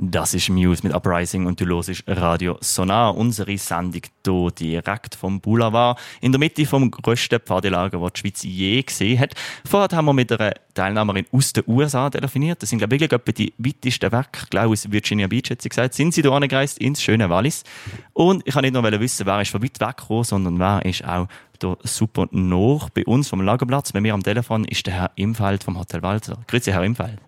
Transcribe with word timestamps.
Das 0.00 0.32
ist 0.32 0.48
Muse 0.48 0.86
mit 0.86 0.94
Uprising 0.94 1.46
und 1.46 1.60
du 1.60 1.66
hörst 1.66 2.04
Radio 2.06 2.56
Sonar, 2.60 3.16
unsere 3.16 3.58
Sendung 3.58 4.02
hier 4.24 4.50
direkt 4.52 5.16
vom 5.16 5.40
Boulevard, 5.40 5.98
in 6.20 6.30
der 6.30 6.38
Mitte 6.38 6.64
vom 6.66 6.88
grössten 6.88 7.40
Pfadelager, 7.40 7.98
das 7.98 8.12
die 8.12 8.20
Schweiz 8.20 8.42
je 8.44 8.80
gesehen 8.80 9.18
hat. 9.18 9.34
Vorher 9.68 9.88
haben 9.96 10.04
wir 10.04 10.12
mit 10.12 10.30
einer 10.30 10.54
Teilnehmerin 10.74 11.26
aus 11.32 11.52
den 11.52 11.64
USA 11.66 12.08
telefoniert. 12.10 12.62
Das 12.62 12.70
sind, 12.70 12.78
glaube 12.78 12.94
ich, 12.94 13.00
wirklich 13.00 13.20
etwa 13.20 13.32
die 13.32 13.52
weitesten 13.58 14.12
Werke, 14.12 14.46
glaube 14.48 14.68
aus 14.68 14.88
Virginia 14.88 15.26
Beach, 15.26 15.50
hat 15.50 15.62
sie 15.62 15.68
gesagt. 15.68 15.94
Sind 15.94 16.14
sie 16.14 16.22
hier 16.22 16.30
angereist 16.30 16.78
ins 16.78 17.02
schöne 17.02 17.28
Wallis? 17.28 17.64
Und 18.12 18.46
ich 18.46 18.54
kann 18.54 18.62
nicht 18.62 18.74
nur 18.74 18.84
wissen, 18.84 19.26
wer 19.26 19.40
ist 19.40 19.50
von 19.50 19.64
weit 19.64 19.80
weg 19.80 19.96
gekommen, 19.96 20.22
sondern 20.22 20.60
wer 20.60 20.84
ist 20.84 21.04
auch 21.04 21.26
hier 21.60 21.76
super 21.82 22.28
noch 22.30 22.88
bei 22.90 23.04
uns 23.04 23.28
vom 23.28 23.40
Lagerplatz. 23.40 23.90
Bei 23.90 24.00
mir 24.00 24.14
am 24.14 24.22
Telefon 24.22 24.64
ist 24.64 24.86
der 24.86 24.94
Herr 24.94 25.10
Imfeld 25.16 25.64
vom 25.64 25.76
Hotel 25.76 26.02
Walter. 26.02 26.38
Grüezi, 26.46 26.70
Herr 26.70 26.84
Imfeld. 26.84 27.18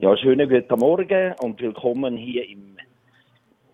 Ja, 0.00 0.16
schönen 0.16 0.48
guten 0.48 0.78
Morgen 0.78 1.34
und 1.40 1.60
willkommen 1.60 2.16
hier 2.16 2.48
im, 2.48 2.76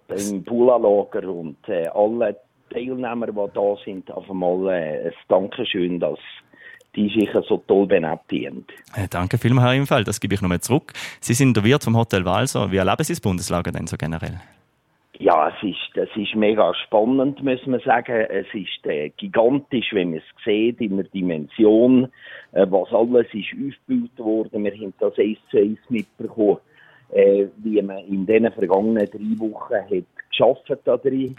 im 0.09 0.43
Pula-Lager 0.43 1.29
und 1.29 1.59
äh, 1.69 1.87
alle 1.89 2.37
Teilnehmer, 2.71 3.27
die 3.27 3.53
da 3.53 3.77
sind, 3.85 4.11
auf 4.11 4.31
einmal 4.31 4.69
äh, 4.69 5.09
ein 5.09 5.13
Dankeschön, 5.29 6.01
dass 6.01 6.19
die 6.97 7.11
sich 7.11 7.29
so 7.47 7.59
toll 7.67 7.87
benebtigen. 7.87 8.65
Äh, 8.97 9.07
danke 9.11 9.37
vielmals, 9.37 9.67
Herr 9.67 9.75
Imfeld. 9.75 10.09
Das 10.09 10.19
gebe 10.19 10.35
ich 10.35 10.41
nochmal 10.41 10.61
zurück. 10.61 10.95
Sie 11.21 11.35
sind 11.35 11.59
der 11.59 11.65
Wirt 11.65 11.85
vom 11.85 11.97
Hotel 11.97 12.25
Walser. 12.25 12.73
Wie 12.73 12.79
erleben 12.79 13.05
Sie 13.05 13.13
das 13.13 13.21
Bundeslager 13.21 13.73
denn 13.73 13.87
so 13.87 13.99
generell? 13.99 14.41
Ja, 15.19 15.49
es 15.49 15.63
ist, 15.63 15.91
das 15.95 16.09
ist 16.17 16.35
mega 16.35 16.75
spannend, 16.75 17.41
muss 17.43 17.65
man 17.67 17.79
sagen. 17.81 18.27
Es 18.31 18.47
ist 18.53 18.85
äh, 18.85 19.11
gigantisch, 19.11 19.93
wenn 19.93 20.11
man 20.11 20.19
es 20.19 20.45
sieht, 20.45 20.81
in 20.81 20.97
der 20.97 21.07
Dimension, 21.07 22.11
äh, 22.53 22.67
was 22.69 22.93
alles 22.93 23.27
ist 23.33 23.53
aufgebaut 23.53 24.19
worden. 24.19 24.65
Wir 24.65 24.73
haben 24.73 24.93
das 24.99 25.17
eins 25.17 25.39
zu 25.51 25.59
eins 25.59 25.79
mitbekommen, 25.89 26.59
äh, 27.13 27.47
wie 27.59 27.81
man 27.81 27.99
in 27.99 28.27
den 28.27 28.51
vergangenen 28.51 29.09
drei 29.09 29.39
Wochen 29.39 29.75
hat 29.75 30.05
geschafft 30.31 30.69
hat 30.69 31.05
drin. 31.05 31.37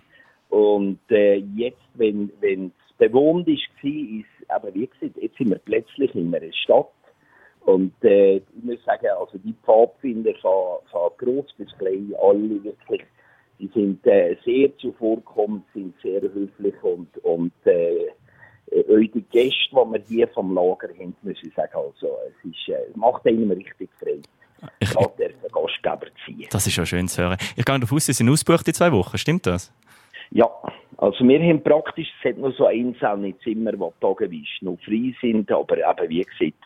Und 0.49 0.99
äh, 1.09 1.43
jetzt, 1.57 1.81
wenn 1.95 2.31
wenn 2.39 2.67
es 2.67 2.97
bewohnt 2.97 3.47
ist, 3.49 3.67
ist, 3.83 4.25
aber 4.47 4.73
wie 4.73 4.87
gesagt, 4.87 5.17
jetzt 5.21 5.37
sind 5.37 5.49
wir 5.49 5.59
plötzlich 5.59 6.15
in 6.15 6.33
einer 6.33 6.53
Stadt. 6.53 6.87
Und 7.65 7.93
äh, 8.03 8.37
ich 8.37 8.63
muss 8.63 8.83
sagen, 8.85 9.07
also 9.19 9.37
die 9.39 9.55
Pfadfinder 9.65 10.33
von, 10.41 10.77
von 10.91 11.09
gross 11.17 11.51
bis 11.57 11.77
klein, 11.77 12.13
alle 12.21 12.63
wirklich 12.63 13.01
die 13.59 13.69
sind 13.73 14.05
äh, 14.05 14.35
sehr 14.43 14.75
zuvorkommend, 14.77 15.63
sind 15.73 15.93
sehr 16.01 16.21
höflich 16.21 16.75
und, 16.83 17.17
und 17.19 17.53
äh, 17.65 18.07
äh, 18.71 19.07
die 19.07 19.23
Gäste, 19.31 19.69
die 19.71 19.75
wir 19.75 20.01
hier 20.07 20.27
vom 20.29 20.53
Lager 20.53 20.89
haben, 20.89 21.15
muss 21.21 21.37
ich 21.41 21.53
sagen, 21.53 21.71
also, 21.73 22.17
es 22.27 22.51
ist, 22.51 22.69
äh, 22.69 22.91
macht 22.95 23.25
einem 23.25 23.51
richtig 23.51 23.89
frei. 23.99 24.19
Ich 24.79 24.93
Gastgeber 24.93 26.07
ziehen. 26.25 26.47
Das 26.49 26.65
ist 26.65 26.75
ja 26.75 26.85
schön 26.85 27.07
zu 27.07 27.21
hören. 27.21 27.37
Ich 27.55 27.65
gehe 27.65 27.79
davon 27.79 27.95
aus, 27.97 28.05
Sie 28.05 28.13
sind 28.13 28.29
ausgebucht 28.29 28.67
in 28.67 28.73
zwei 28.73 28.91
Wochen, 28.91 29.17
stimmt 29.17 29.45
das? 29.45 29.71
Ja, 30.31 30.49
also 30.97 31.27
wir 31.27 31.39
haben 31.39 31.61
praktisch, 31.61 32.07
es 32.19 32.29
hat 32.29 32.37
nur 32.37 32.51
so 32.53 32.65
einzelne 32.65 33.37
Zimmer, 33.39 33.73
die 33.73 33.99
tageweise 33.99 34.43
noch 34.61 34.79
frei 34.83 35.13
sind, 35.21 35.51
aber 35.51 35.77
eben, 35.77 36.09
wie 36.09 36.21
gesagt, 36.21 36.57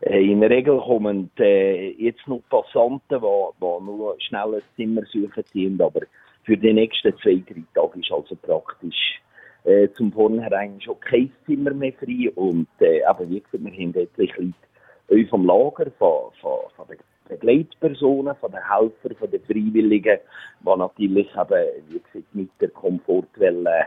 äh, 0.00 0.30
in 0.30 0.40
der 0.40 0.50
Regel 0.50 0.78
kommen 0.78 1.30
äh, 1.38 1.90
jetzt 1.92 2.26
noch 2.26 2.42
Passanten, 2.50 3.00
die, 3.08 3.16
die 3.18 3.84
nur 3.84 4.16
schnell 4.20 4.56
ein 4.56 4.62
Zimmer 4.76 5.02
suchen, 5.06 5.80
aber 5.80 6.02
für 6.46 6.56
die 6.56 6.72
nächsten 6.72 7.12
zwei, 7.18 7.42
drei 7.46 7.62
Tage 7.74 8.00
ist 8.00 8.12
also 8.12 8.36
praktisch 8.36 9.20
äh, 9.64 9.88
zum 9.96 10.12
Vornherein 10.12 10.80
schon 10.80 10.98
kein 11.00 11.30
Zimmer 11.44 11.74
mehr 11.74 11.92
frei. 11.92 12.30
Und 12.36 12.68
äh, 12.80 12.98
eben, 12.98 13.30
wie 13.30 13.40
gesagt, 13.40 13.64
wir 13.64 13.72
haben 13.72 13.94
etliche 13.94 14.52
Leute 15.08 15.28
vom 15.28 15.44
Lager, 15.44 15.90
von, 15.98 16.30
von, 16.40 16.58
von 16.76 16.86
den 16.88 16.98
Begleitpersonen, 17.28 18.36
von 18.36 18.52
den 18.52 18.60
Helfern, 18.60 19.16
von 19.18 19.30
den 19.30 19.42
Freiwilligen, 19.42 20.18
die 20.60 20.78
natürlich 20.78 21.28
eben, 21.34 21.66
wie 21.88 22.00
gesagt, 22.00 22.34
mit 22.34 22.50
der 22.60 22.68
Komfortwelle 22.68 23.86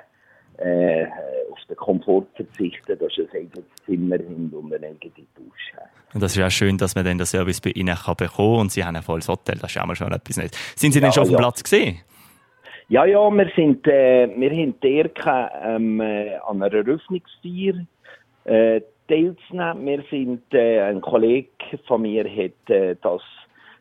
äh, 0.58 1.06
auf 1.50 1.60
den 1.70 1.78
Komfort 1.78 2.28
verzichten, 2.36 3.00
dass 3.00 3.14
sie 3.16 3.22
ein 3.22 3.48
eigenes 3.48 3.66
Zimmer 3.86 4.16
haben 4.16 4.52
und 4.54 4.74
eine 4.74 4.88
eigene 4.88 5.14
Dusche 5.36 5.78
haben. 5.78 5.90
Und 6.14 6.22
das 6.22 6.32
ist 6.32 6.38
ja 6.38 6.50
schön, 6.50 6.78
dass 6.78 6.96
man 6.96 7.06
dann 7.06 7.18
den 7.18 7.26
Service 7.26 7.62
bei 7.62 7.70
Ihnen 7.70 7.96
kann 7.96 8.16
bekommen 8.16 8.56
kann 8.56 8.62
und 8.62 8.72
Sie 8.74 8.84
haben 8.84 8.98
ein 8.98 9.04
volles 9.04 9.30
Hotel, 9.30 9.58
das 9.62 9.72
ist 9.72 9.76
ja 9.76 9.88
auch 9.88 9.96
schon 9.96 10.12
etwas 10.12 10.36
nicht. 10.36 10.56
Sind 10.76 10.92
Sie 10.92 11.00
denn 11.00 11.14
schon 11.14 11.22
auf 11.24 11.30
dem 11.30 11.34
ja. 11.34 11.40
Platz 11.40 11.64
gesehen? 11.64 12.00
Ja, 12.92 13.06
ja, 13.06 13.30
wir 13.30 13.52
sind, 13.56 13.86
äh, 13.86 14.28
wir 14.36 14.50
haben 14.50 14.74
Erika 14.82 15.52
ähm, 15.64 16.02
äh, 16.02 16.38
an 16.38 16.64
einer 16.64 16.74
Eröffnungsfeier 16.74 17.86
äh, 18.46 18.82
teilzunehmen. 19.08 19.86
Wir 19.86 20.04
sind, 20.10 20.42
äh, 20.56 20.82
ein 20.82 21.00
Kollege 21.00 21.50
von 21.86 22.02
mir 22.02 22.24
hat 22.24 22.70
äh, 22.72 22.96
das, 23.00 23.22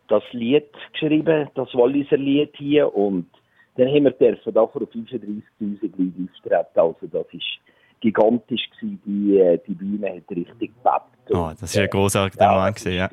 das 0.08 0.22
Lied 0.32 0.68
geschrieben, 0.92 1.48
das 1.54 1.74
Walliser 1.74 2.18
Lied 2.18 2.54
hier 2.58 2.94
und 2.94 3.30
dann 3.76 3.88
haben 3.88 4.04
wir 4.04 4.10
dürfen 4.10 4.52
da 4.52 4.66
vor 4.66 4.82
35'000 4.82 5.40
Leute 5.58 6.28
auftreten. 6.30 6.66
Also 6.74 7.06
das 7.10 7.26
ist 7.32 7.46
gigantisch 8.00 8.68
gewesen. 8.78 9.00
Die, 9.06 9.38
äh, 9.38 9.58
die 9.66 9.72
Bühne 9.72 10.16
hat 10.16 10.30
richtig 10.36 10.58
gebebt. 10.58 11.17
Oh, 11.30 11.50
das 11.58 11.70
ist 11.70 11.78
ein 11.78 11.88
großartiger 11.88 12.44
ja, 12.44 12.52
Moment 12.52 12.76
gewesen, 12.76 12.96
ja. 12.96 13.08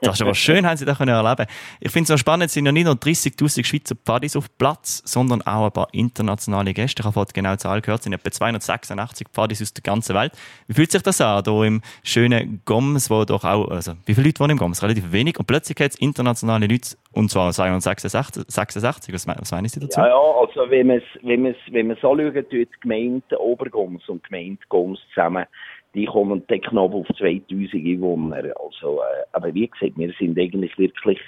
Das 0.00 0.14
ist 0.14 0.22
aber 0.22 0.34
schön, 0.34 0.66
haben 0.66 0.76
Sie 0.76 0.84
das 0.84 0.98
können 0.98 1.14
erleben. 1.14 1.46
Ich 1.80 1.90
finde 1.90 2.04
es 2.04 2.10
auch 2.16 2.18
spannend, 2.18 2.46
es 2.46 2.54
sind 2.54 2.66
ja 2.66 2.72
nicht 2.72 2.84
nur 2.84 2.94
30.000 2.94 3.64
Schweizer 3.64 3.94
Partys 3.94 4.36
auf 4.36 4.46
Platz, 4.58 5.02
sondern 5.04 5.42
auch 5.42 5.66
ein 5.66 5.72
paar 5.72 5.88
internationale 5.92 6.74
Gäste. 6.74 7.00
Ich 7.00 7.04
habe 7.04 7.12
vorhin 7.12 7.32
genau 7.34 7.52
die 7.52 7.58
Zahl 7.58 7.80
gehört, 7.80 8.00
es 8.00 8.04
sind 8.04 8.12
etwa 8.12 8.30
286 8.30 9.32
Partys 9.32 9.62
aus 9.62 9.74
der 9.74 9.82
ganzen 9.82 10.14
Welt. 10.14 10.32
Wie 10.66 10.74
fühlt 10.74 10.92
sich 10.92 11.02
das 11.02 11.20
an, 11.20 11.42
hier 11.44 11.62
im 11.64 11.82
schönen 12.02 12.62
Goms, 12.64 13.10
wo 13.10 13.24
doch 13.24 13.44
auch, 13.44 13.68
also, 13.68 13.92
wie 14.06 14.14
viele 14.14 14.28
Leute 14.28 14.40
wohnen 14.40 14.52
im 14.52 14.58
Goms? 14.58 14.82
Relativ 14.82 15.12
wenig. 15.12 15.38
Und 15.38 15.46
plötzlich 15.46 15.78
hat 15.80 15.92
es 15.92 15.98
internationale 15.98 16.66
Leute, 16.66 16.96
und 17.12 17.30
zwar 17.30 17.52
286, 17.52 18.44
86, 18.48 19.14
was, 19.14 19.26
was 19.26 19.52
meinen 19.52 19.68
Sie 19.68 19.80
dazu? 19.80 20.00
Ja, 20.00 20.08
ja, 20.08 20.14
also, 20.14 20.70
wenn 20.70 20.86
man 20.88 20.98
es, 20.98 21.04
wenn 21.22 21.42
man 21.42 21.52
es, 21.52 21.72
wenn 21.72 21.88
man 21.88 21.96
es 21.96 22.04
anschaut, 22.04 22.52
die 22.52 22.68
Gemeinde 22.80 23.40
Obergoms 23.40 24.08
und 24.08 24.22
Gemeinde 24.24 24.60
Goms 24.68 25.00
zusammen, 25.14 25.46
die 25.94 26.06
kommen 26.06 26.42
dann 26.46 26.78
auf 26.78 27.06
2000 27.18 27.74
Einwohner. 27.74 28.52
Also, 28.60 29.00
äh, 29.00 29.24
aber 29.32 29.52
wie 29.54 29.68
gesagt, 29.68 29.96
wir 29.96 30.12
sind 30.18 30.38
eigentlich 30.38 30.76
wirklich 30.78 31.18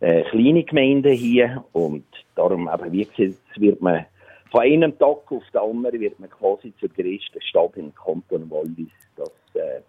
äh, 0.00 0.22
kleine 0.24 0.64
Gemeinden 0.64 1.12
hier 1.12 1.64
und 1.72 2.04
darum, 2.34 2.68
aber 2.68 2.90
wie 2.90 3.04
gesagt, 3.04 3.40
wird 3.56 3.80
man 3.80 4.06
von 4.50 4.60
einem 4.60 4.98
Tag 4.98 5.32
auf 5.32 5.42
den 5.52 5.60
anderen 5.60 6.00
wird 6.00 6.20
man 6.20 6.28
quasi 6.28 6.74
zur 6.78 6.90
größten 6.90 7.40
Stadt 7.40 7.76
im 7.76 7.94
Kanton 7.94 8.50
Wallis. 8.50 8.90
Das, 9.16 9.30
äh, 9.54 9.80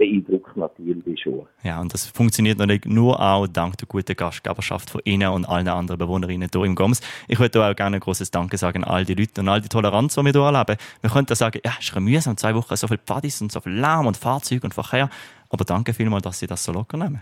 beeindruckt 0.00 0.56
natürlich 0.56 1.20
schon. 1.20 1.46
Ja, 1.62 1.80
und 1.80 1.92
das 1.92 2.06
funktioniert 2.06 2.58
natürlich 2.58 2.86
nur 2.86 3.20
auch 3.20 3.46
dank 3.46 3.76
der 3.76 3.86
guten 3.86 4.16
Gastgeberschaft 4.16 4.88
von 4.88 5.02
Ihnen 5.04 5.28
und 5.28 5.44
allen 5.44 5.68
anderen 5.68 5.98
Bewohnerinnen 5.98 6.48
hier 6.50 6.64
im 6.64 6.74
Goms. 6.74 7.02
Ich 7.28 7.38
würde 7.38 7.62
auch 7.62 7.76
gerne 7.76 7.98
ein 7.98 8.00
großes 8.00 8.30
Danke 8.30 8.56
sagen 8.56 8.82
an 8.82 8.90
all 8.90 9.04
die 9.04 9.14
Leute 9.14 9.42
und 9.42 9.48
all 9.48 9.60
die 9.60 9.68
Toleranz, 9.68 10.14
die 10.14 10.24
wir 10.24 10.32
hier 10.32 10.42
erleben. 10.42 10.76
Wir 11.02 11.10
könnten 11.10 11.34
sagen, 11.34 11.60
ja, 11.62 11.72
es 11.78 11.90
ist 11.90 12.00
mühsam, 12.00 12.36
zwei 12.38 12.54
Wochen 12.54 12.74
so 12.76 12.88
viel 12.88 12.98
Partys 12.98 13.42
und 13.42 13.52
so 13.52 13.60
viel 13.60 13.72
Lärm 13.72 14.06
und 14.06 14.16
Fahrzeuge 14.16 14.64
und 14.64 14.72
Verkehr. 14.72 15.10
Aber 15.50 15.64
danke 15.64 15.92
vielmals, 15.92 16.22
dass 16.22 16.38
Sie 16.38 16.46
das 16.46 16.64
so 16.64 16.72
locker 16.72 16.96
nehmen. 16.96 17.20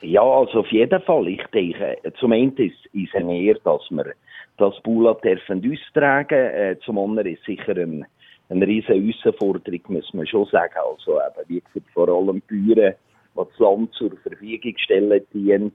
Ja, 0.00 0.22
also 0.22 0.60
auf 0.60 0.72
jeden 0.72 1.02
Fall. 1.02 1.28
Ich 1.28 1.44
denke, 1.52 1.98
zum 2.18 2.32
einen 2.32 2.56
ist 2.56 2.74
es 2.94 3.14
eine 3.14 3.38
Ehre, 3.38 3.60
dass 3.64 3.82
wir 3.90 4.14
das 4.56 4.74
Bula 4.82 5.14
dürfen 5.14 5.70
austragen. 5.70 6.38
Äh, 6.38 6.76
zum 6.84 6.98
anderen 6.98 7.28
ist 7.28 7.40
es 7.40 7.46
sicher 7.46 7.76
ein 7.76 8.06
eine 8.48 8.66
riesige 8.66 8.94
Herausforderung, 8.94 9.80
muss 9.88 10.14
man 10.14 10.26
schon 10.26 10.46
sagen. 10.46 10.74
Also 10.76 11.18
eben, 11.18 11.48
wie 11.48 11.60
gesagt, 11.60 11.90
vor 11.92 12.08
allem 12.08 12.42
Bäuer, 12.42 12.92
die 12.92 12.94
das 13.34 13.58
Land 13.58 13.92
zur 13.94 14.16
Verfügung 14.18 14.74
stellen, 14.78 15.26
dient. 15.32 15.74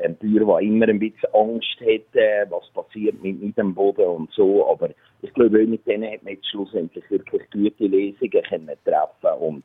Ein 0.00 0.16
Bauer, 0.16 0.60
der 0.60 0.68
immer 0.68 0.88
ein 0.88 1.00
bisschen 1.00 1.34
Angst 1.34 1.80
hat, 1.80 2.50
was 2.50 2.70
passiert 2.70 3.20
mit, 3.20 3.42
mit 3.42 3.58
dem 3.58 3.74
Boden 3.74 4.06
und 4.06 4.30
so. 4.30 4.68
Aber 4.70 4.90
ich 5.22 5.34
glaube, 5.34 5.66
mit 5.66 5.84
denen 5.86 6.12
hat 6.12 6.22
man 6.22 6.34
jetzt 6.34 6.48
schlussendlich 6.48 7.04
wirklich 7.10 7.42
gute 7.50 7.84
Lesungen 7.84 8.42
können 8.44 8.70
treffen 8.84 9.40
und 9.40 9.64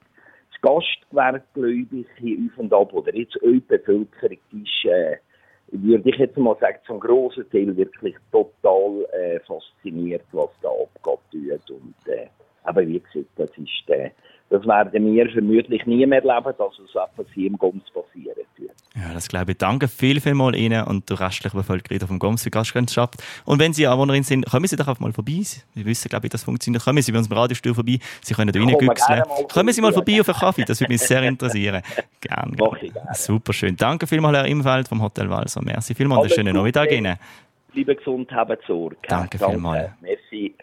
das 0.51 0.61
Gastgewerbe, 0.61 1.43
glaube 1.53 1.87
ich, 1.91 2.07
hier 2.17 2.37
auf 2.37 2.57
und 2.57 2.73
ab, 2.73 2.93
oder 2.93 3.15
jetzt 3.15 3.35
auch 3.37 3.47
die 3.47 3.59
Bevölkerung, 3.59 4.37
ist, 4.51 4.85
äh, 4.85 5.17
würde 5.83 6.09
ich 6.09 6.15
jetzt 6.17 6.37
mal 6.37 6.57
sagen, 6.59 6.77
zum 6.87 6.99
grossen 6.99 7.49
Teil 7.51 7.75
wirklich 7.75 8.15
total 8.31 9.05
äh, 9.11 9.39
fasziniert, 9.41 10.23
was 10.31 10.49
da 10.61 10.69
abgeht. 10.69 11.69
Und, 11.69 11.95
äh, 12.07 12.27
aber 12.63 12.87
wie 12.87 12.99
gesagt, 12.99 13.29
das 13.35 13.49
ist, 13.57 13.89
äh, 13.89 14.11
das 14.49 14.65
werden 14.65 15.13
wir 15.13 15.29
vermutlich 15.29 15.85
nie 15.85 16.05
mehr 16.05 16.23
erleben, 16.23 16.53
dass 16.57 16.79
es 16.79 16.95
etwas 16.95 17.27
hier 17.33 17.47
im 17.47 17.57
Goms 17.57 17.83
passieren 17.91 18.32
wird. 18.32 18.32
Ja, 19.03 19.13
das 19.13 19.27
glaube 19.27 19.51
ich. 19.51 19.57
Danke 19.57 19.89
viel, 19.89 20.21
viel 20.21 20.33
mal 20.33 20.55
Ihnen 20.55 20.83
und 20.85 21.09
der 21.09 21.19
restlichen 21.19 21.57
Bevölkerung 21.57 22.07
dem 22.07 22.19
Goms 22.19 22.43
für 22.43 22.49
Gastfreundschaft. 22.49 23.21
Und 23.43 23.59
wenn 23.59 23.73
Sie 23.73 23.85
Anwohnerin 23.85 24.23
sind, 24.23 24.45
kommen 24.45 24.65
Sie 24.65 24.77
doch 24.77 24.87
einfach 24.87 25.01
mal 25.01 25.11
vorbei. 25.11 25.41
Sie 25.41 25.63
wissen, 25.75 26.07
glaube 26.07 26.27
ich, 26.27 26.31
das 26.31 26.43
funktioniert. 26.43 26.83
Kommen 26.83 27.01
Sie 27.01 27.11
bei 27.11 27.17
uns 27.17 27.27
im 27.27 27.33
Radiostuhl 27.33 27.73
vorbei. 27.73 27.99
Sie 28.21 28.33
können 28.33 28.53
da 28.53 28.59
reingüchseln. 28.59 29.23
Kommen 29.51 29.73
Sie 29.73 29.81
mal 29.81 29.91
vorbei 29.91 30.21
auf 30.21 30.29
einen 30.29 30.37
Kaffee, 30.37 30.63
das 30.63 30.79
würde 30.79 30.93
mich 30.93 31.01
sehr 31.01 31.21
interessieren. 31.23 31.81
Gerne. 32.21 32.55
Super 33.13 33.51
schön. 33.51 33.75
Danke 33.75 34.07
vielmals, 34.07 34.37
Herr 34.37 34.45
Imfeld 34.45 34.87
vom 34.87 35.01
Hotel 35.01 35.29
Walser. 35.29 35.61
Merci 35.61 35.93
vielmals 35.93 36.21
einen 36.21 36.29
schönen 36.31 36.55
Nachmittag 36.55 36.91
Ihnen. 36.91 37.17
Liebe 37.73 37.95
gesund, 37.95 38.31
haben 38.31 38.55
Sorge. 38.65 38.95
Danke, 39.07 39.37
Danke 39.37 39.51
vielmals. 39.51 39.89
Merci. 39.99 40.55